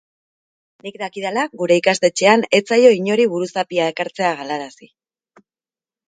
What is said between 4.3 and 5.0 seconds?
galarazi.